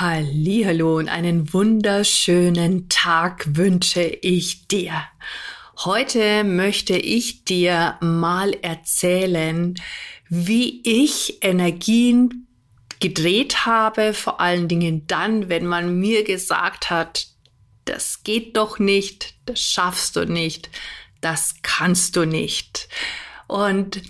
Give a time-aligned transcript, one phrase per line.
[0.00, 4.92] Hallo und einen wunderschönen Tag wünsche ich dir.
[5.78, 9.74] Heute möchte ich dir mal erzählen,
[10.28, 12.46] wie ich Energien
[13.00, 17.26] gedreht habe, vor allen Dingen dann, wenn man mir gesagt hat,
[17.84, 20.70] das geht doch nicht, das schaffst du nicht,
[21.20, 22.88] das kannst du nicht.
[23.48, 24.00] Und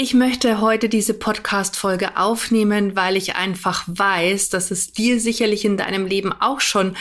[0.00, 5.76] ich möchte heute diese Podcast-Folge aufnehmen, weil ich einfach weiß, dass es dir sicherlich in
[5.76, 6.96] deinem Leben auch schon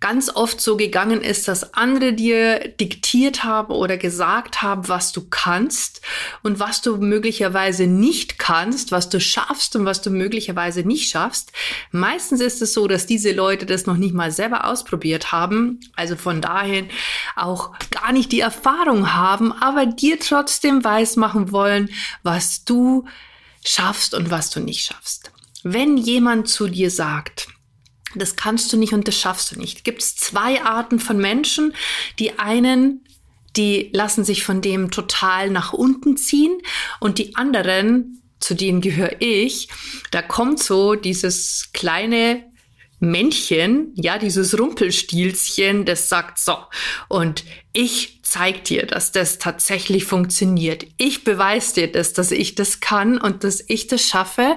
[0.00, 5.26] ganz oft so gegangen ist, dass andere dir diktiert haben oder gesagt haben, was du
[5.30, 6.02] kannst
[6.42, 11.52] und was du möglicherweise nicht kannst, was du schaffst und was du möglicherweise nicht schaffst.
[11.90, 16.16] Meistens ist es so, dass diese Leute das noch nicht mal selber ausprobiert haben, also
[16.16, 16.84] von daher
[17.34, 21.88] auch gar nicht die Erfahrung haben, aber dir trotzdem weismachen wollen,
[22.22, 23.04] was was du
[23.64, 25.30] schaffst und was du nicht schaffst.
[25.62, 27.46] Wenn jemand zu dir sagt,
[28.16, 31.72] das kannst du nicht und das schaffst du nicht, gibt es zwei Arten von Menschen.
[32.18, 33.04] Die einen,
[33.56, 36.58] die lassen sich von dem total nach unten ziehen
[36.98, 39.68] und die anderen, zu denen gehöre ich,
[40.10, 42.42] da kommt so dieses kleine
[43.02, 46.56] Männchen, ja, dieses Rumpelstilzchen, das sagt so,
[47.08, 50.86] und ich zeig dir, dass das tatsächlich funktioniert.
[50.96, 54.56] Ich beweise dir das, dass ich das kann und dass ich das schaffe.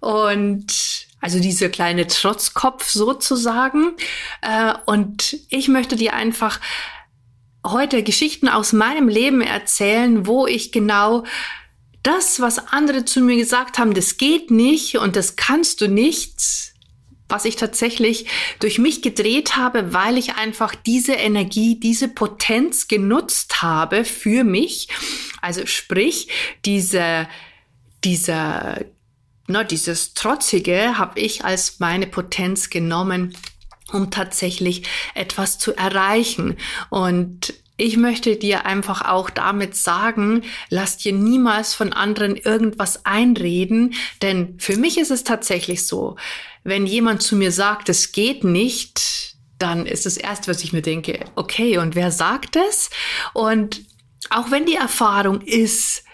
[0.00, 3.92] Und also dieser kleine Trotzkopf sozusagen.
[4.40, 6.60] Äh, und ich möchte dir einfach
[7.66, 11.24] heute Geschichten aus meinem Leben erzählen, wo ich genau
[12.02, 16.69] das, was andere zu mir gesagt haben, das geht nicht und das kannst du nicht,
[17.30, 18.26] was ich tatsächlich
[18.58, 24.88] durch mich gedreht habe, weil ich einfach diese Energie, diese Potenz genutzt habe für mich.
[25.40, 26.28] Also sprich,
[26.64, 27.28] diese,
[28.04, 28.84] dieser,
[29.46, 33.34] na, dieses Trotzige habe ich als meine Potenz genommen,
[33.92, 36.56] um tatsächlich etwas zu erreichen.
[36.90, 43.94] Und ich möchte dir einfach auch damit sagen, lass dir niemals von anderen irgendwas einreden,
[44.20, 46.16] denn für mich ist es tatsächlich so,
[46.64, 50.82] wenn jemand zu mir sagt, es geht nicht, dann ist das erste, was ich mir
[50.82, 52.90] denke, okay, und wer sagt es?
[53.34, 53.82] Und
[54.30, 56.04] auch wenn die Erfahrung ist,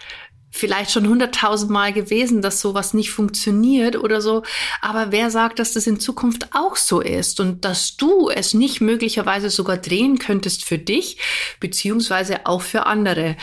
[0.57, 4.43] vielleicht schon hunderttausend Mal gewesen, dass sowas nicht funktioniert oder so.
[4.81, 8.81] Aber wer sagt, dass das in Zukunft auch so ist und dass du es nicht
[8.81, 11.19] möglicherweise sogar drehen könntest für dich,
[11.61, 13.37] beziehungsweise auch für andere?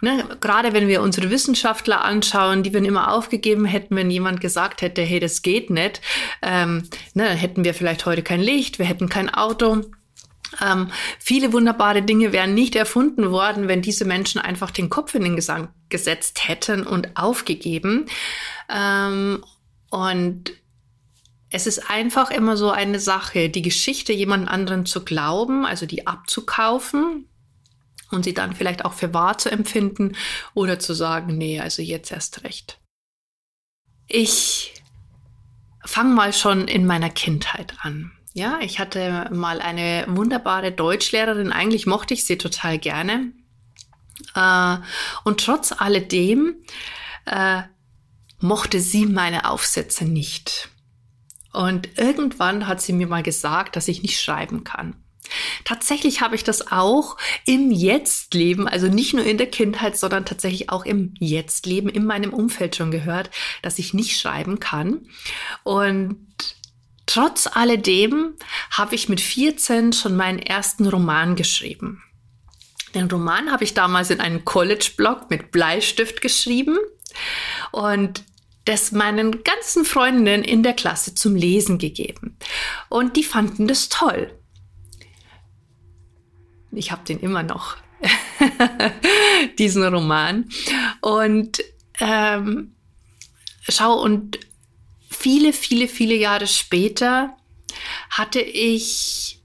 [0.00, 4.80] Ne, gerade wenn wir unsere Wissenschaftler anschauen, die wir immer aufgegeben hätten, wenn jemand gesagt
[4.80, 6.00] hätte, hey, das geht nicht,
[6.40, 9.82] ähm, ne, hätten wir vielleicht heute kein Licht, wir hätten kein Auto.
[10.64, 15.24] Ähm, viele wunderbare Dinge wären nicht erfunden worden, wenn diese Menschen einfach den Kopf in
[15.24, 18.06] den Gesang gesetzt hätten und aufgegeben.
[18.68, 19.44] Ähm,
[19.90, 20.52] und
[21.50, 26.06] es ist einfach immer so eine Sache, die Geschichte jemand anderen zu glauben, also die
[26.06, 27.26] abzukaufen,
[28.10, 30.16] und sie dann vielleicht auch für wahr zu empfinden
[30.54, 32.78] oder zu sagen, nee, also jetzt erst recht.
[34.06, 34.74] Ich
[35.84, 38.12] fange mal schon in meiner Kindheit an.
[38.34, 43.32] Ja, ich hatte mal eine wunderbare Deutschlehrerin, eigentlich mochte ich sie total gerne.
[44.34, 44.76] Äh,
[45.24, 46.56] und trotz alledem
[47.26, 47.62] äh,
[48.40, 50.68] mochte sie meine Aufsätze nicht.
[51.52, 54.94] Und irgendwann hat sie mir mal gesagt, dass ich nicht schreiben kann.
[55.64, 60.70] Tatsächlich habe ich das auch im Jetzt-Leben, also nicht nur in der Kindheit, sondern tatsächlich
[60.70, 63.30] auch im Jetzt-Leben, in meinem Umfeld schon gehört,
[63.62, 65.06] dass ich nicht schreiben kann.
[65.64, 66.16] Und
[67.06, 68.34] trotz alledem
[68.70, 72.02] habe ich mit 14 schon meinen ersten Roman geschrieben.
[72.94, 76.78] Den Roman habe ich damals in einem College-Blog mit Bleistift geschrieben
[77.70, 78.24] und
[78.64, 82.36] das meinen ganzen Freundinnen in der Klasse zum Lesen gegeben.
[82.88, 84.37] Und die fanden das toll.
[86.72, 87.76] Ich habe den immer noch,
[89.58, 90.48] diesen Roman.
[91.00, 91.62] Und
[92.00, 92.74] ähm,
[93.68, 94.38] schau, und
[95.10, 97.36] viele, viele, viele Jahre später
[98.10, 99.40] hatte ich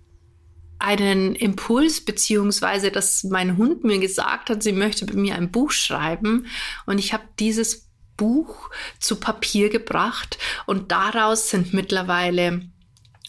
[0.79, 5.71] einen Impuls, beziehungsweise dass mein Hund mir gesagt hat, sie möchte bei mir ein Buch
[5.71, 6.47] schreiben.
[6.85, 7.87] Und ich habe dieses
[8.17, 8.69] Buch
[8.99, 12.61] zu Papier gebracht und daraus sind mittlerweile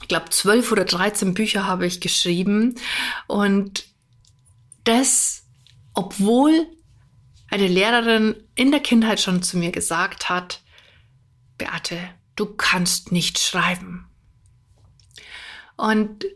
[0.05, 2.75] ich glaube, zwölf oder dreizehn Bücher habe ich geschrieben.
[3.27, 3.87] Und
[4.85, 5.47] das,
[5.95, 6.67] obwohl
[7.51, 10.61] eine Lehrerin in der Kindheit schon zu mir gesagt hat,
[11.57, 11.99] Beate,
[12.37, 14.07] du kannst nicht schreiben.
[15.79, 16.27] Und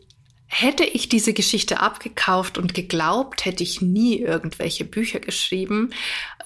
[0.49, 5.91] hätte ich diese Geschichte abgekauft und geglaubt, hätte ich nie irgendwelche Bücher geschrieben,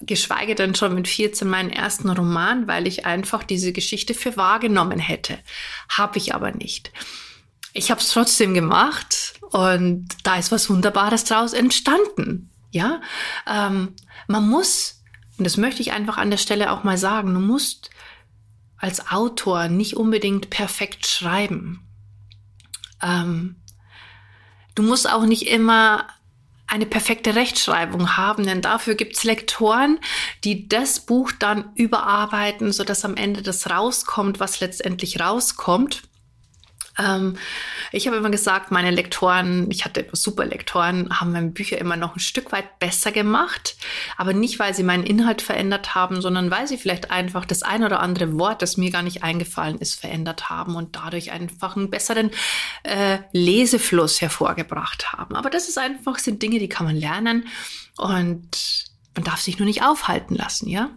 [0.01, 4.99] geschweige denn schon mit 14 meinen ersten Roman, weil ich einfach diese Geschichte für wahrgenommen
[4.99, 5.39] hätte.
[5.89, 6.93] Habe ich aber nicht.
[7.73, 12.51] Ich habe es trotzdem gemacht und da ist was Wunderbares draus entstanden.
[12.73, 13.01] Ja,
[13.49, 13.95] ähm,
[14.27, 15.03] man muss,
[15.39, 17.91] und das möchte ich einfach an der Stelle auch mal sagen, du musst
[18.79, 21.87] als Autor nicht unbedingt perfekt schreiben.
[23.01, 23.62] Ähm,
[24.75, 26.07] du musst auch nicht immer
[26.67, 29.99] eine perfekte Rechtschreibung haben, denn dafür gibt's Lektoren,
[30.43, 36.03] die das Buch dann überarbeiten, so dass am Ende das rauskommt, was letztendlich rauskommt.
[36.99, 37.37] Ähm,
[37.91, 42.17] ich habe immer gesagt, meine Lektoren, ich hatte super Lektoren, haben meine Bücher immer noch
[42.17, 43.77] ein Stück weit besser gemacht.
[44.17, 47.85] Aber nicht, weil sie meinen Inhalt verändert haben, sondern weil sie vielleicht einfach das ein
[47.85, 51.91] oder andere Wort, das mir gar nicht eingefallen ist, verändert haben und dadurch einfach einen
[51.91, 52.31] besseren
[52.83, 55.35] äh, Lesefluss hervorgebracht haben.
[55.35, 57.47] Aber das ist einfach, sind Dinge, die kann man lernen
[57.97, 60.91] und man darf sich nur nicht aufhalten lassen, ja?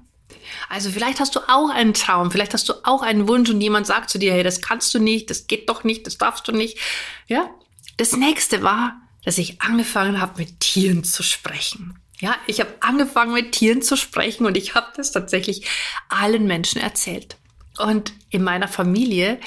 [0.69, 3.87] Also vielleicht hast du auch einen Traum, vielleicht hast du auch einen Wunsch und jemand
[3.87, 6.51] sagt zu dir, hey, das kannst du nicht, das geht doch nicht, das darfst du
[6.51, 6.77] nicht.
[7.27, 7.49] Ja?
[7.97, 11.99] Das nächste war, dass ich angefangen habe, mit Tieren zu sprechen.
[12.19, 15.67] Ja, ich habe angefangen mit Tieren zu sprechen und ich habe das tatsächlich
[16.07, 17.37] allen Menschen erzählt.
[17.77, 19.39] Und in meiner Familie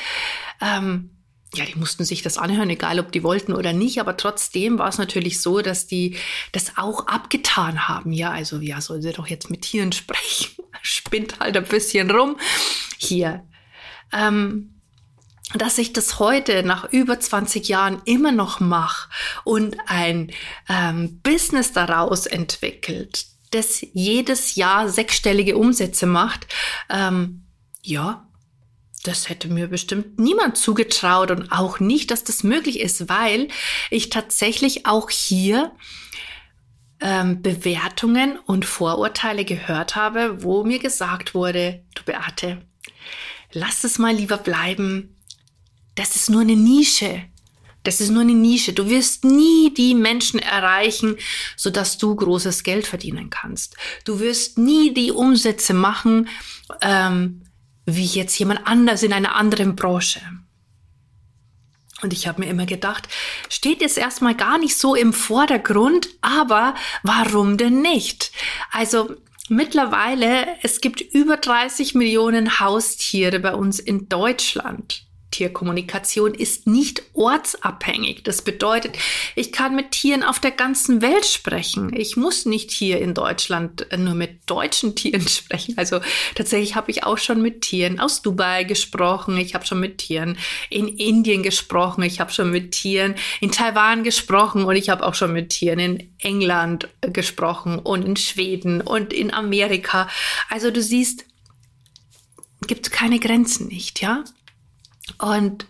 [0.61, 1.11] ähm,
[1.55, 4.89] ja, die mussten sich das anhören, egal ob die wollten oder nicht, aber trotzdem war
[4.89, 6.17] es natürlich so, dass die
[6.53, 8.13] das auch abgetan haben.
[8.13, 10.63] Ja, also ja, soll sie doch jetzt mit Tieren sprechen.
[10.83, 12.37] Spinnt halt ein bisschen rum.
[12.99, 13.45] Hier.
[14.13, 14.75] Ähm,
[15.55, 19.09] dass ich das heute nach über 20 Jahren immer noch mache
[19.45, 20.31] und ein
[20.69, 26.47] ähm, Business daraus entwickelt, das jedes Jahr sechsstellige Umsätze macht,
[26.91, 27.47] ähm,
[27.83, 28.28] ja,
[29.05, 33.49] das hätte mir bestimmt niemand zugetraut und auch nicht, dass das möglich ist, weil
[33.91, 35.73] ich tatsächlich auch hier
[37.01, 42.61] ähm, Bewertungen und Vorurteile gehört habe, wo mir gesagt wurde, du Beate,
[43.53, 45.17] lass es mal lieber bleiben.
[45.95, 47.25] Das ist nur eine Nische.
[47.85, 48.73] Das ist nur eine Nische.
[48.73, 51.17] Du wirst nie die Menschen erreichen,
[51.57, 53.77] sodass du großes Geld verdienen kannst.
[54.05, 56.29] Du wirst nie die Umsätze machen,
[56.83, 57.45] ähm,
[57.97, 60.21] wie jetzt jemand anders in einer anderen Branche.
[62.03, 63.09] Und ich habe mir immer gedacht,
[63.49, 68.31] steht jetzt erstmal gar nicht so im Vordergrund, aber warum denn nicht?
[68.71, 69.17] Also
[69.49, 75.08] mittlerweile, es gibt über 30 Millionen Haustiere bei uns in Deutschland.
[75.31, 78.23] Tierkommunikation ist nicht ortsabhängig.
[78.25, 78.97] Das bedeutet,
[79.35, 81.93] ich kann mit Tieren auf der ganzen Welt sprechen.
[81.95, 85.75] Ich muss nicht hier in Deutschland nur mit deutschen Tieren sprechen.
[85.77, 86.01] Also
[86.35, 89.37] tatsächlich habe ich auch schon mit Tieren aus Dubai gesprochen.
[89.37, 90.39] Ich habe schon mit Tieren
[90.71, 92.03] in Indien gesprochen.
[92.03, 95.79] Ich habe schon mit Tieren in Taiwan gesprochen und ich habe auch schon mit Tieren
[95.79, 100.09] in England gesprochen und in Schweden und in Amerika.
[100.49, 101.27] Also du siehst,
[102.67, 104.25] gibt keine Grenzen nicht, ja?
[105.19, 105.67] Und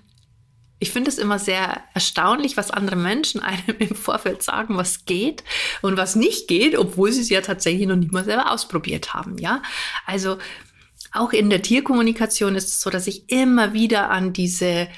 [0.80, 5.44] ich finde es immer sehr erstaunlich, was andere Menschen einem im Vorfeld sagen, was geht
[5.82, 9.38] und was nicht geht, obwohl sie es ja tatsächlich noch nicht mal selber ausprobiert haben.
[9.38, 9.62] Ja,
[10.06, 10.38] also
[11.12, 14.88] auch in der Tierkommunikation ist es so, dass ich immer wieder an diese,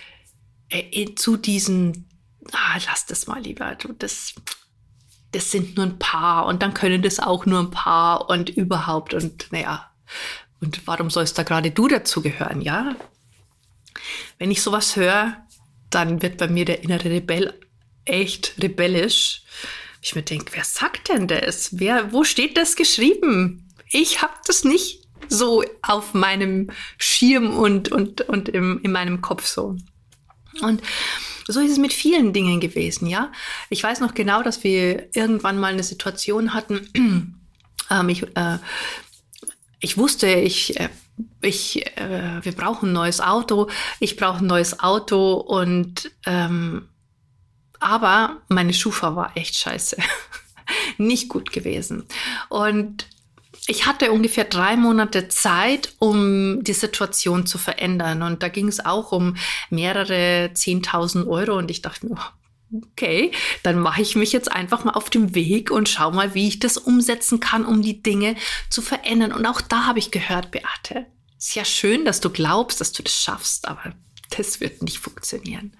[0.68, 2.08] äh, zu diesen,
[2.52, 4.34] ah, lass das mal lieber, du, das,
[5.32, 9.14] das sind nur ein paar und dann können das auch nur ein paar und überhaupt
[9.14, 9.90] und naja,
[10.60, 12.96] und warum sollst da gerade du dazu gehören, ja?
[14.38, 15.36] Wenn ich sowas höre,
[15.90, 17.58] dann wird bei mir der innere Rebell
[18.04, 19.42] echt rebellisch.
[20.02, 21.78] Ich mir denke, wer sagt denn das?
[21.78, 23.68] Wer, wo steht das geschrieben?
[23.90, 29.46] Ich habe das nicht so auf meinem Schirm und, und, und im, in meinem Kopf
[29.46, 29.76] so.
[30.62, 30.82] Und
[31.46, 33.32] so ist es mit vielen Dingen gewesen, ja.
[33.68, 36.88] Ich weiß noch genau, dass wir irgendwann mal eine Situation hatten.
[37.90, 38.58] ähm, ich, äh,
[39.80, 40.88] ich wusste, ich äh,
[41.40, 46.88] ich, äh, wir brauchen ein neues Auto, ich brauche ein neues Auto und ähm,
[47.80, 49.96] aber meine Schufa war echt scheiße.
[50.98, 52.04] Nicht gut gewesen.
[52.48, 53.06] Und
[53.66, 58.22] ich hatte ungefähr drei Monate Zeit, um die Situation zu verändern.
[58.22, 59.36] Und da ging es auch um
[59.70, 61.56] mehrere 10.000 Euro.
[61.56, 62.16] Und ich dachte mir,
[62.72, 66.48] okay, dann mache ich mich jetzt einfach mal auf dem Weg und schau mal, wie
[66.48, 68.36] ich das umsetzen kann, um die Dinge
[68.68, 69.32] zu verändern.
[69.32, 71.06] Und auch da habe ich gehört, Beate,
[71.38, 73.94] ist ja schön, dass du glaubst, dass du das schaffst, aber
[74.36, 75.76] das wird nicht funktionieren.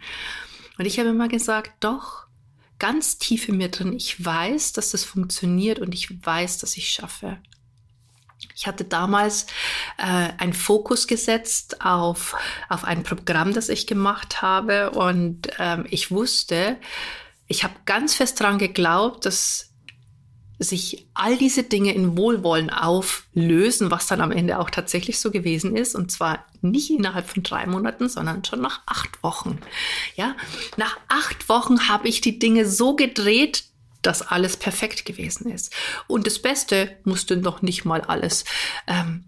[0.79, 2.27] Und ich habe immer gesagt, doch,
[2.79, 6.89] ganz tief in mir drin, ich weiß, dass das funktioniert und ich weiß, dass ich
[6.89, 7.39] schaffe.
[8.55, 9.47] Ich hatte damals
[9.97, 12.37] äh, einen Fokus gesetzt auf,
[12.69, 16.77] auf ein Programm, das ich gemacht habe und ähm, ich wusste,
[17.47, 19.71] ich habe ganz fest daran geglaubt, dass
[20.61, 25.75] sich all diese Dinge in Wohlwollen auflösen, was dann am Ende auch tatsächlich so gewesen
[25.75, 25.95] ist.
[25.95, 29.59] Und zwar nicht innerhalb von drei Monaten, sondern schon nach acht Wochen.
[30.17, 30.37] Ja,
[30.77, 33.65] nach acht Wochen habe ich die Dinge so gedreht,
[34.03, 35.75] dass alles perfekt gewesen ist.
[36.07, 38.45] Und das Beste musste noch nicht mal alles.
[38.87, 39.25] Ähm,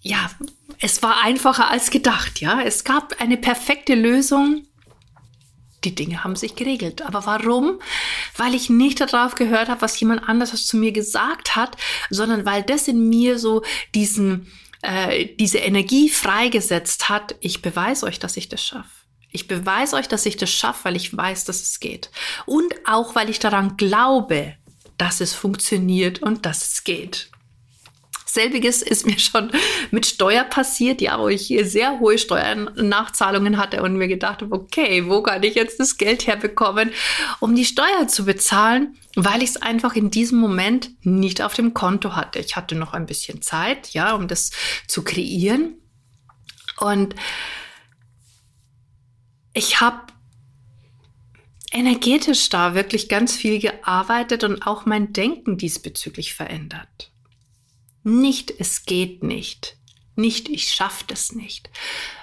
[0.00, 0.30] ja,
[0.80, 2.40] es war einfacher als gedacht.
[2.40, 4.66] Ja, es gab eine perfekte Lösung
[5.84, 7.02] die Dinge haben sich geregelt.
[7.02, 7.78] Aber warum?
[8.36, 11.76] Weil ich nicht darauf gehört habe, was jemand anderes zu mir gesagt hat,
[12.10, 13.62] sondern weil das in mir so
[13.94, 14.50] diesen,
[14.82, 17.36] äh, diese Energie freigesetzt hat.
[17.40, 19.03] Ich beweise euch, dass ich das schaffe.
[19.34, 22.08] Ich beweise euch, dass ich das schaffe, weil ich weiß, dass es geht.
[22.46, 24.54] Und auch, weil ich daran glaube,
[24.96, 27.30] dass es funktioniert und dass es geht.
[28.26, 29.50] Selbiges ist mir schon
[29.90, 35.08] mit Steuer passiert, ja, wo ich sehr hohe Steuernachzahlungen hatte und mir gedacht habe, okay,
[35.08, 36.92] wo kann ich jetzt das Geld herbekommen,
[37.40, 41.74] um die Steuer zu bezahlen, weil ich es einfach in diesem Moment nicht auf dem
[41.74, 42.38] Konto hatte.
[42.38, 44.52] Ich hatte noch ein bisschen Zeit, ja, um das
[44.86, 45.74] zu kreieren.
[46.78, 47.16] Und
[49.54, 50.12] ich habe
[51.70, 57.10] energetisch da wirklich ganz viel gearbeitet und auch mein Denken diesbezüglich verändert.
[58.02, 59.76] Nicht, es geht nicht.
[60.16, 61.70] Nicht, ich schaffe das nicht.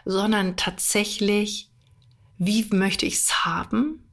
[0.06, 1.70] Sondern tatsächlich,
[2.38, 4.08] wie möchte ich es haben?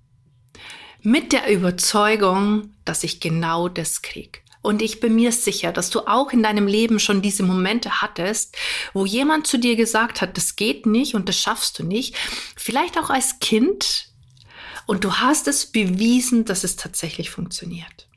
[1.02, 4.42] Mit der Überzeugung, dass ich genau das krieg.
[4.60, 8.56] Und ich bin mir sicher, dass du auch in deinem Leben schon diese Momente hattest,
[8.92, 12.16] wo jemand zu dir gesagt hat, das geht nicht und das schaffst du nicht.
[12.56, 14.08] Vielleicht auch als Kind.
[14.86, 18.08] Und du hast es bewiesen, dass es tatsächlich funktioniert.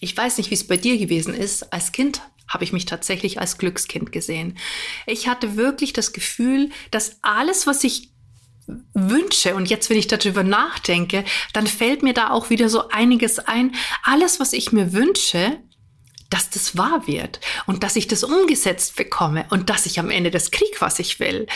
[0.00, 1.72] Ich weiß nicht, wie es bei dir gewesen ist.
[1.72, 4.58] Als Kind habe ich mich tatsächlich als Glückskind gesehen.
[5.06, 8.10] Ich hatte wirklich das Gefühl, dass alles, was ich
[8.94, 13.38] wünsche und jetzt, wenn ich darüber nachdenke, dann fällt mir da auch wieder so einiges
[13.38, 13.74] ein.
[14.02, 15.58] Alles, was ich mir wünsche,
[16.30, 20.30] dass das wahr wird und dass ich das umgesetzt bekomme und dass ich am Ende
[20.30, 21.46] das krieg, was ich will.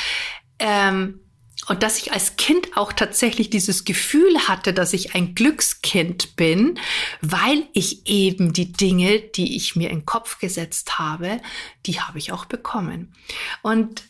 [0.58, 1.20] Ähm,
[1.68, 6.78] und dass ich als Kind auch tatsächlich dieses Gefühl hatte, dass ich ein Glückskind bin,
[7.20, 11.40] weil ich eben die Dinge, die ich mir in den Kopf gesetzt habe,
[11.86, 13.14] die habe ich auch bekommen.
[13.62, 14.02] Und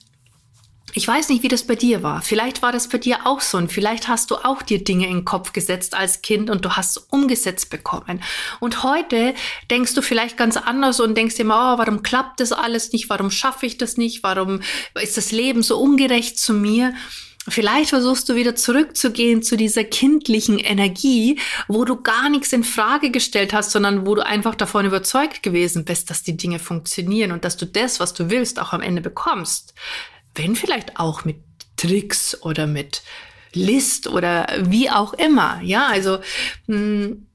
[0.94, 2.22] ich weiß nicht, wie das bei dir war.
[2.22, 5.18] Vielleicht war das bei dir auch so und vielleicht hast du auch dir Dinge in
[5.18, 8.22] den Kopf gesetzt als Kind und du hast umgesetzt bekommen.
[8.60, 9.34] Und heute
[9.70, 13.08] denkst du vielleicht ganz anders und denkst dir mal, oh, warum klappt das alles nicht?
[13.08, 14.22] Warum schaffe ich das nicht?
[14.22, 14.60] Warum
[15.00, 16.92] ist das Leben so ungerecht zu mir?
[17.48, 23.10] Vielleicht versuchst du wieder zurückzugehen zu dieser kindlichen Energie, wo du gar nichts in Frage
[23.10, 27.44] gestellt hast, sondern wo du einfach davon überzeugt gewesen bist, dass die Dinge funktionieren und
[27.44, 29.74] dass du das, was du willst, auch am Ende bekommst.
[30.34, 31.36] Wenn vielleicht auch mit
[31.76, 33.02] Tricks oder mit
[33.52, 35.60] List oder wie auch immer.
[35.62, 36.18] Ja, also
[36.66, 37.26] mh, hm,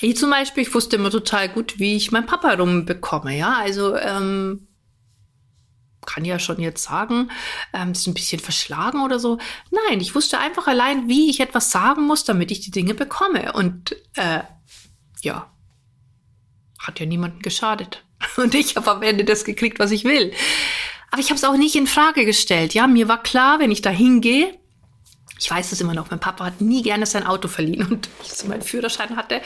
[0.00, 3.36] ich zum Beispiel, ich wusste immer total gut, wie ich meinen Papa rumbekomme.
[3.36, 4.68] Ja, also ähm,
[6.04, 7.30] kann ja schon jetzt sagen,
[7.72, 9.38] ähm, ist ein bisschen verschlagen oder so.
[9.70, 13.52] Nein, ich wusste einfach allein, wie ich etwas sagen muss, damit ich die Dinge bekomme.
[13.52, 14.40] Und äh,
[15.22, 15.50] ja,
[16.78, 18.04] hat ja niemanden geschadet.
[18.36, 20.32] Und ich habe am Ende das gekriegt, was ich will.
[21.14, 22.74] Aber ich habe es auch nicht in Frage gestellt.
[22.74, 24.52] Ja, mir war klar, wenn ich da hingehe,
[25.38, 27.86] ich weiß es immer noch, mein Papa hat nie gerne sein Auto verliehen.
[27.88, 29.40] Und als ich meinen Führerschein hatte,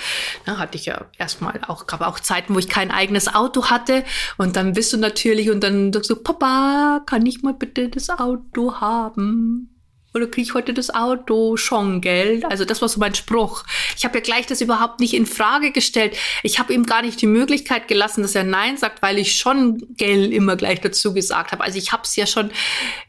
[0.46, 4.06] na, hatte ich ja erstmal auch, gab auch Zeiten, wo ich kein eigenes Auto hatte.
[4.38, 8.08] Und dann bist du natürlich und dann sagst du, Papa, kann ich mal bitte das
[8.08, 9.77] Auto haben?
[10.18, 12.44] Oder kriege ich heute das Auto schon Geld?
[12.44, 13.64] Also das war so mein Spruch.
[13.96, 16.16] Ich habe ja gleich das überhaupt nicht in Frage gestellt.
[16.42, 19.94] Ich habe ihm gar nicht die Möglichkeit gelassen, dass er Nein sagt, weil ich schon
[19.96, 21.64] Geld immer gleich dazu gesagt habe.
[21.64, 22.50] Also ich habe es ja schon,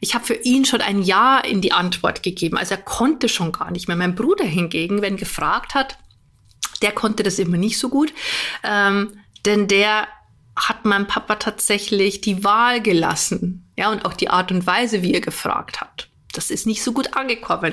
[0.00, 2.56] ich habe für ihn schon ein Ja in die Antwort gegeben.
[2.56, 3.96] Also er konnte schon gar nicht mehr.
[3.96, 5.98] Mein Bruder hingegen, wenn gefragt hat,
[6.82, 8.12] der konnte das immer nicht so gut,
[8.64, 10.08] ähm, denn der
[10.56, 13.70] hat meinem Papa tatsächlich die Wahl gelassen.
[13.76, 16.92] Ja, und auch die Art und Weise, wie er gefragt hat das ist nicht so
[16.92, 17.72] gut angekommen.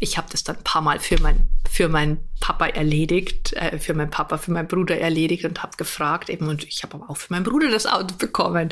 [0.00, 3.94] Ich habe das dann ein paar Mal für mein für meinen Papa erledigt, äh, für
[3.94, 7.16] meinen Papa, für meinen Bruder erledigt und habe gefragt eben und ich habe aber auch
[7.16, 8.70] für meinen Bruder das Auto bekommen.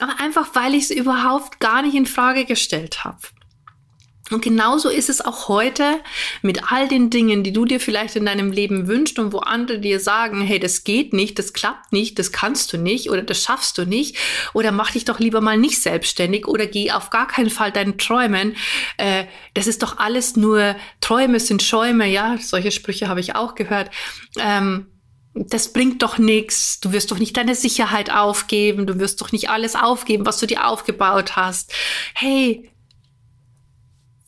[0.00, 3.18] Aber einfach, weil ich es überhaupt gar nicht in Frage gestellt habe.
[4.32, 6.00] Und genauso ist es auch heute
[6.42, 9.78] mit all den Dingen, die du dir vielleicht in deinem Leben wünschst und wo andere
[9.78, 13.42] dir sagen, hey, das geht nicht, das klappt nicht, das kannst du nicht oder das
[13.42, 14.16] schaffst du nicht
[14.54, 17.98] oder mach dich doch lieber mal nicht selbstständig oder geh auf gar keinen Fall deinen
[17.98, 18.56] Träumen.
[18.96, 19.24] Äh,
[19.54, 23.90] das ist doch alles nur Träume sind Schäume, ja, solche Sprüche habe ich auch gehört.
[24.38, 24.86] Ähm,
[25.34, 26.80] das bringt doch nichts.
[26.80, 28.86] Du wirst doch nicht deine Sicherheit aufgeben.
[28.86, 31.72] Du wirst doch nicht alles aufgeben, was du dir aufgebaut hast.
[32.14, 32.70] Hey,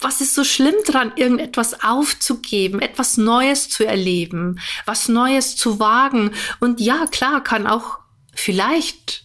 [0.04, 6.32] was ist so schlimm dran, irgendetwas aufzugeben, etwas Neues zu erleben, was Neues zu wagen?
[6.61, 7.99] Und ja, klar, kann auch
[8.34, 9.25] vielleicht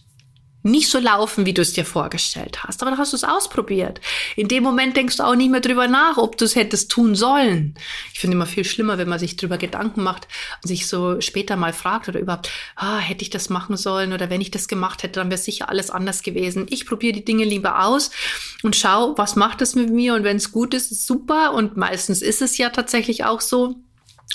[0.62, 2.82] nicht so laufen, wie du es dir vorgestellt hast.
[2.82, 4.00] Aber dann hast du es ausprobiert.
[4.36, 7.14] In dem Moment denkst du auch nicht mehr drüber nach, ob du es hättest tun
[7.14, 7.74] sollen.
[8.12, 10.28] Ich finde immer viel schlimmer, wenn man sich drüber Gedanken macht
[10.62, 14.28] und sich so später mal fragt oder überhaupt, ah, hätte ich das machen sollen oder
[14.28, 16.66] wenn ich das gemacht hätte, dann wäre sicher alles anders gewesen.
[16.68, 18.10] Ich probiere die Dinge lieber aus
[18.62, 21.76] und schau, was macht es mit mir und wenn es gut ist, ist super und
[21.76, 23.76] meistens ist es ja tatsächlich auch so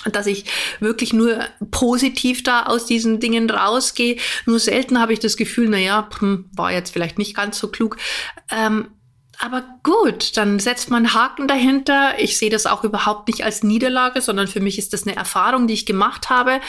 [0.04, 0.44] dass ich
[0.80, 4.18] wirklich nur positiv da aus diesen Dingen rausgehe.
[4.44, 7.68] Nur selten habe ich das Gefühl, na ja, hm, war jetzt vielleicht nicht ganz so
[7.68, 7.96] klug.
[8.50, 8.88] Ähm,
[9.38, 12.14] aber gut, dann setzt man Haken dahinter.
[12.18, 15.66] Ich sehe das auch überhaupt nicht als Niederlage, sondern für mich ist das eine Erfahrung,
[15.66, 16.60] die ich gemacht habe.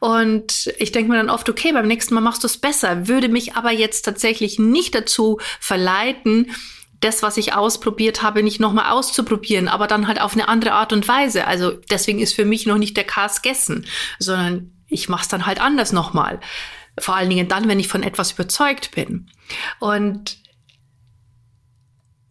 [0.00, 3.08] Und ich denke mir dann oft, okay, beim nächsten Mal machst du es besser.
[3.08, 6.50] Würde mich aber jetzt tatsächlich nicht dazu verleiten,
[7.00, 10.92] das, was ich ausprobiert habe, nicht nochmal auszuprobieren, aber dann halt auf eine andere Art
[10.92, 11.46] und Weise.
[11.46, 13.86] Also deswegen ist für mich noch nicht der Cast gegessen,
[14.18, 16.40] sondern ich mache es dann halt anders nochmal.
[16.98, 19.28] Vor allen Dingen dann, wenn ich von etwas überzeugt bin.
[19.80, 20.38] Und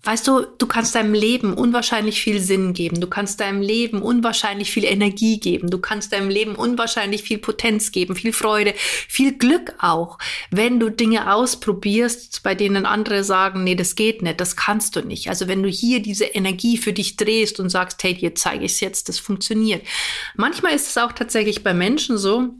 [0.06, 3.00] Weißt du, du kannst deinem Leben unwahrscheinlich viel Sinn geben.
[3.00, 5.70] Du kannst deinem Leben unwahrscheinlich viel Energie geben.
[5.70, 10.18] Du kannst deinem Leben unwahrscheinlich viel Potenz geben, viel Freude, viel Glück auch,
[10.52, 15.02] wenn du Dinge ausprobierst, bei denen andere sagen, nee, das geht nicht, das kannst du
[15.02, 15.30] nicht.
[15.30, 18.74] Also wenn du hier diese Energie für dich drehst und sagst, hey, dir zeige ich
[18.74, 19.88] es jetzt, das funktioniert.
[20.36, 22.54] Manchmal ist es auch tatsächlich bei Menschen so,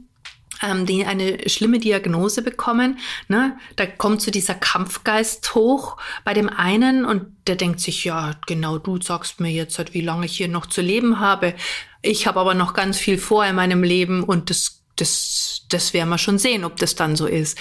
[0.62, 6.48] ähm, die eine schlimme Diagnose bekommen, ne, da kommt so dieser Kampfgeist hoch bei dem
[6.48, 10.36] einen und der denkt sich, ja, genau du sagst mir jetzt, halt, wie lange ich
[10.36, 11.54] hier noch zu leben habe.
[12.02, 16.08] Ich habe aber noch ganz viel vor in meinem Leben und das, das, das werden
[16.08, 17.58] wir schon sehen, ob das dann so ist.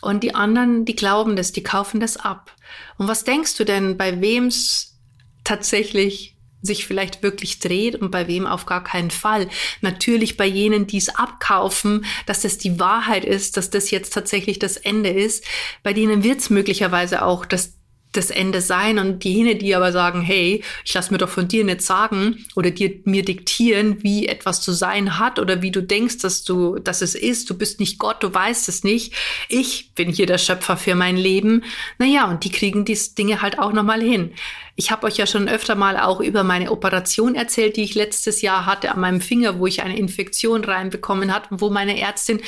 [0.00, 2.56] Und die anderen, die glauben das, die kaufen das ab.
[2.98, 4.98] Und was denkst du denn, bei wem's
[5.44, 6.31] tatsächlich
[6.62, 9.48] sich vielleicht wirklich dreht und bei wem auf gar keinen Fall.
[9.80, 14.58] Natürlich bei jenen, die es abkaufen, dass das die Wahrheit ist, dass das jetzt tatsächlich
[14.58, 15.44] das Ende ist.
[15.82, 17.74] Bei denen wird es möglicherweise auch das
[18.12, 21.64] das Ende sein und jene, die aber sagen, hey, ich lass mir doch von dir
[21.64, 26.18] nicht sagen oder dir mir diktieren, wie etwas zu sein hat oder wie du denkst,
[26.18, 27.48] dass du, dass es ist.
[27.48, 29.14] Du bist nicht Gott, du weißt es nicht.
[29.48, 31.64] Ich bin hier der Schöpfer für mein Leben.
[31.98, 34.32] Naja, und die kriegen die Dinge halt auch nochmal hin.
[34.74, 38.40] Ich habe euch ja schon öfter mal auch über meine Operation erzählt, die ich letztes
[38.40, 42.40] Jahr hatte an meinem Finger, wo ich eine Infektion reinbekommen hat, wo meine Ärztin,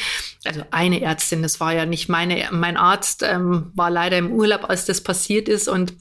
[0.45, 4.71] also eine Ärztin, das war ja nicht meine, mein Arzt ähm, war leider im Urlaub,
[4.71, 5.95] als das passiert ist und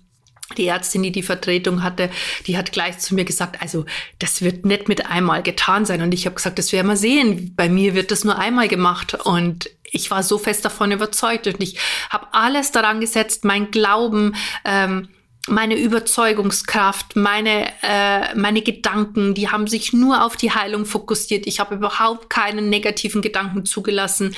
[0.58, 2.10] die Ärztin, die die Vertretung hatte,
[2.48, 3.86] die hat gleich zu mir gesagt, also
[4.20, 6.02] das wird nicht mit einmal getan sein.
[6.02, 7.54] Und ich habe gesagt, das werden wir sehen.
[7.56, 9.16] Bei mir wird das nur einmal gemacht.
[9.26, 11.78] Und ich war so fest davon überzeugt und ich
[12.10, 14.36] habe alles daran gesetzt, mein Glauben.
[14.66, 15.08] Ähm,
[15.50, 21.48] meine Überzeugungskraft, meine, äh, meine Gedanken, die haben sich nur auf die Heilung fokussiert.
[21.48, 24.36] Ich habe überhaupt keinen negativen Gedanken zugelassen,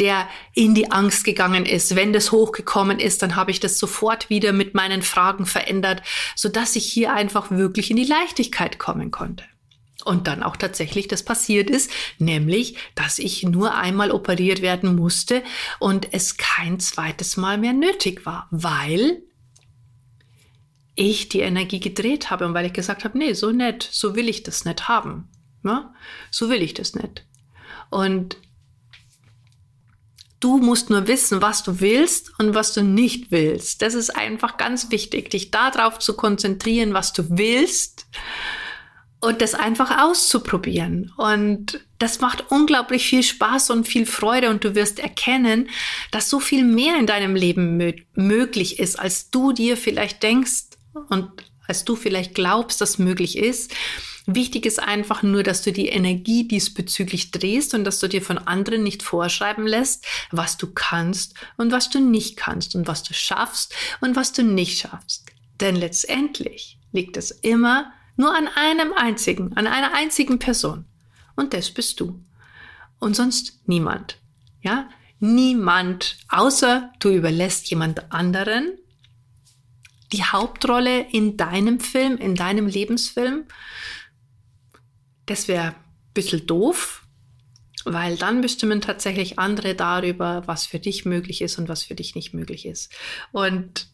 [0.00, 1.94] der in die Angst gegangen ist.
[1.94, 6.02] Wenn das hochgekommen ist, dann habe ich das sofort wieder mit meinen Fragen verändert,
[6.34, 9.44] so dass ich hier einfach wirklich in die Leichtigkeit kommen konnte.
[10.04, 15.42] Und dann auch tatsächlich das passiert ist, nämlich, dass ich nur einmal operiert werden musste
[15.78, 19.22] und es kein zweites Mal mehr nötig war, weil
[20.98, 24.28] ich die Energie gedreht habe und weil ich gesagt habe, nee, so nett, so will
[24.28, 25.28] ich das nicht haben.
[25.64, 25.94] Ja?
[26.30, 27.24] So will ich das nicht.
[27.90, 28.36] Und
[30.40, 33.82] du musst nur wissen, was du willst und was du nicht willst.
[33.82, 38.06] Das ist einfach ganz wichtig, dich darauf zu konzentrieren, was du willst
[39.20, 41.12] und das einfach auszuprobieren.
[41.16, 45.68] Und das macht unglaublich viel Spaß und viel Freude und du wirst erkennen,
[46.10, 47.76] dass so viel mehr in deinem Leben
[48.14, 50.67] möglich ist, als du dir vielleicht denkst,
[51.08, 51.30] und
[51.68, 53.74] als du vielleicht glaubst, dass möglich ist.
[54.26, 58.38] Wichtig ist einfach nur, dass du die Energie diesbezüglich drehst und dass du dir von
[58.38, 63.14] anderen nicht vorschreiben lässt, was du kannst und was du nicht kannst und was du
[63.14, 65.26] schaffst und was du nicht schaffst.
[65.60, 70.84] Denn letztendlich liegt es immer nur an einem einzigen, an einer einzigen Person.
[71.36, 72.20] Und das bist du.
[72.98, 74.18] Und sonst niemand.
[74.60, 74.88] Ja?
[75.20, 78.78] Niemand, außer du überlässt jemand anderen
[80.12, 83.44] die Hauptrolle in deinem Film, in deinem Lebensfilm.
[85.26, 85.74] Das wäre ein
[86.14, 87.06] bisschen doof,
[87.84, 92.14] weil dann bestimmen tatsächlich andere darüber, was für dich möglich ist und was für dich
[92.14, 92.92] nicht möglich ist.
[93.32, 93.88] Und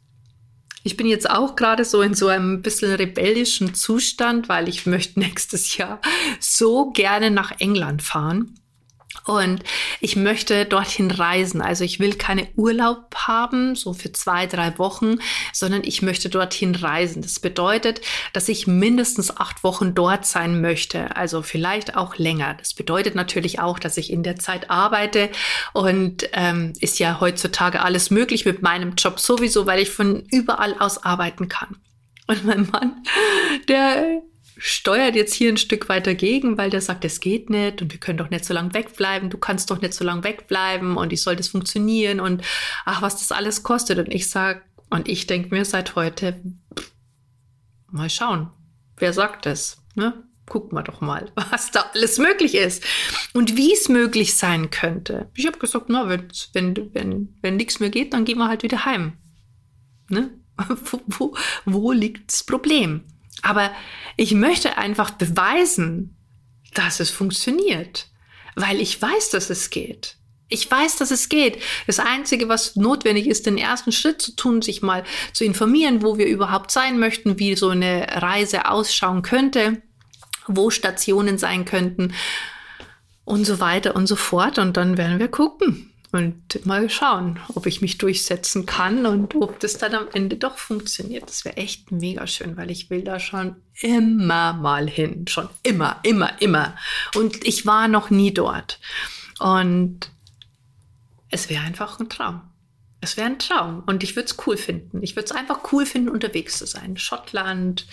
[0.85, 5.19] ich bin jetzt auch gerade so in so einem bisschen rebellischen Zustand, weil ich möchte
[5.21, 6.01] nächstes Jahr
[6.39, 8.55] so gerne nach England fahren.
[9.27, 9.63] Und
[10.01, 11.63] ich möchte dorthin reisen.
[11.63, 15.19] Also ich will keine Urlaub haben, so für zwei, drei Wochen,
[15.53, 17.23] sondern ich möchte dorthin reisen.
[17.23, 18.01] Das bedeutet,
[18.33, 21.17] dass ich mindestens acht Wochen dort sein möchte.
[21.17, 22.55] Also vielleicht auch länger.
[22.55, 25.31] Das bedeutet natürlich auch, dass ich in der Zeit arbeite.
[25.73, 30.75] Und ähm, ist ja heutzutage alles möglich mit meinem Job sowieso, weil ich von überall
[30.79, 31.77] aus arbeiten kann.
[32.27, 33.03] Und mein Mann,
[33.69, 34.23] der
[34.57, 38.01] steuert jetzt hier ein Stück weiter gegen, weil der sagt, es geht nicht und wir
[38.01, 41.17] können doch nicht so lange wegbleiben, du kannst doch nicht so lange wegbleiben und wie
[41.17, 42.43] soll das funktionieren und
[42.85, 43.99] ach, was das alles kostet.
[43.99, 46.41] Und ich sag, und ich denke mir seit heute,
[47.91, 48.51] mal schauen,
[48.97, 49.79] wer sagt das?
[49.95, 50.25] Ne?
[50.47, 52.85] Gucken wir doch mal, was da alles möglich ist
[53.33, 55.31] und wie es möglich sein könnte.
[55.35, 58.63] Ich habe gesagt, na, wenn, wenn, wenn, wenn nichts mehr geht, dann gehen wir halt
[58.63, 59.15] wieder heim.
[60.09, 60.31] Ne?
[60.85, 63.03] Wo, wo, wo liegt das Problem?
[63.43, 63.71] Aber
[64.17, 66.17] ich möchte einfach beweisen,
[66.75, 68.09] dass es funktioniert,
[68.55, 70.17] weil ich weiß, dass es geht.
[70.49, 71.61] Ich weiß, dass es geht.
[71.87, 76.19] Das Einzige, was notwendig ist, den ersten Schritt zu tun, sich mal zu informieren, wo
[76.19, 79.83] wir überhaupt sein möchten, wie so eine Reise ausschauen könnte,
[80.47, 82.15] wo Stationen sein könnten
[83.25, 84.59] und so weiter und so fort.
[84.59, 89.59] Und dann werden wir gucken und mal schauen, ob ich mich durchsetzen kann und ob
[89.59, 91.29] das dann am Ende doch funktioniert.
[91.29, 95.27] Das wäre echt mega schön, weil ich will da schon immer mal hin.
[95.27, 96.77] Schon immer, immer, immer.
[97.17, 98.79] Und ich war noch nie dort.
[99.41, 100.09] Und
[101.31, 102.43] es wäre einfach ein Traum.
[103.01, 103.83] Es wäre ein Traum.
[103.85, 105.03] Und ich würde es cool finden.
[105.03, 106.97] Ich würde es einfach cool finden, unterwegs zu sein.
[106.97, 107.89] Schottland,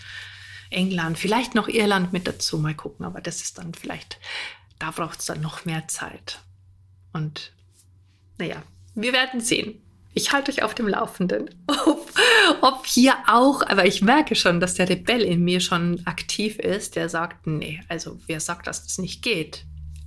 [0.70, 2.60] England, vielleicht noch Irland mit dazu.
[2.60, 3.04] Mal gucken.
[3.04, 4.20] Aber das ist dann vielleicht,
[4.78, 6.40] da braucht es dann noch mehr Zeit.
[7.14, 7.52] Und
[8.42, 8.64] naja,
[8.96, 9.80] wir werden sehen.
[10.14, 11.50] Ich halte euch auf dem Laufenden,
[11.86, 12.12] ob,
[12.62, 16.96] ob, hier auch, aber ich merke schon, dass der Rebell in mir schon aktiv ist,
[16.96, 19.64] der sagt, nee, also wer sagt, dass das nicht geht?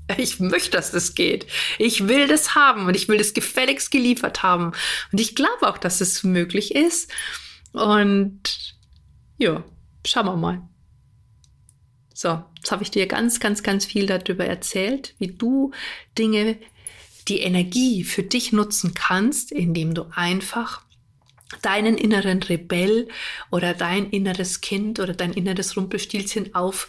[0.19, 1.47] Ich möchte, dass das geht.
[1.79, 4.73] Ich will das haben und ich will das gefälligst geliefert haben.
[5.11, 7.11] Und ich glaube auch, dass es möglich ist.
[7.73, 8.75] Und
[9.39, 9.65] ja,
[10.05, 10.61] schauen wir mal.
[12.13, 15.71] So, jetzt habe ich dir ganz, ganz, ganz viel darüber erzählt, wie du
[16.19, 16.59] Dinge
[17.29, 20.83] die Energie für dich nutzen kannst, indem du einfach
[21.63, 23.09] deinen inneren Rebell
[23.51, 26.89] oder dein inneres Kind oder dein inneres Rumpelstilzchen auf,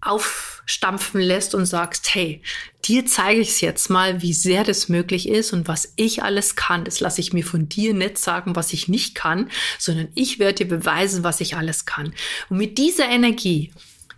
[0.00, 2.42] aufstampfen lässt und sagst, hey,
[2.84, 6.56] dir zeige ich es jetzt mal, wie sehr das möglich ist und was ich alles
[6.56, 6.84] kann.
[6.84, 10.64] Das lasse ich mir von dir nicht sagen, was ich nicht kann, sondern ich werde
[10.64, 12.14] dir beweisen, was ich alles kann.
[12.48, 13.72] Und mit dieser Energie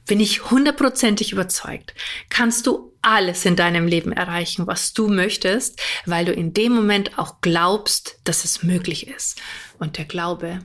[0.07, 1.95] bin ich hundertprozentig überzeugt,
[2.31, 7.19] kannst du alles in deinem Leben erreichen, was du möchtest, weil du in dem Moment
[7.19, 9.41] auch glaubst, dass es möglich ist.
[9.79, 10.61] Und der Glaube,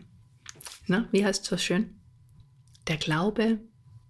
[0.87, 1.99] ne, wie heißt es so schön?
[2.87, 3.59] Der Glaube,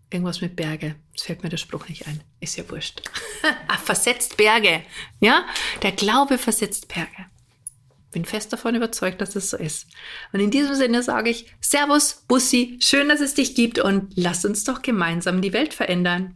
[0.09, 0.95] irgendwas mit Berge.
[1.11, 2.23] Jetzt fällt mir der Spruch nicht ein.
[2.39, 3.01] Ist ja wurscht.
[3.67, 4.83] Ah, versetzt Berge.
[5.19, 5.45] Ja?
[5.81, 7.25] Der Glaube versetzt Berge
[8.13, 9.87] bin fest davon überzeugt, dass es so ist.
[10.31, 14.45] Und in diesem Sinne sage ich Servus, Bussi, schön, dass es dich gibt und lass
[14.45, 16.35] uns doch gemeinsam die Welt verändern.